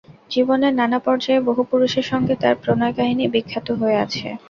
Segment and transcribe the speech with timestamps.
[0.31, 4.27] জীবনের নানা পর্যায়ে বহু পুরুষের সঙ্গে তাঁর প্রণয়-কাহিনি বিখ্যাত হয়ে আছে।